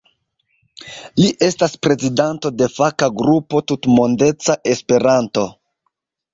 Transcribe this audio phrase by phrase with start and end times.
[1.21, 5.49] Li estas prezidanto de faka grupo "Tutmondeca Esperanto".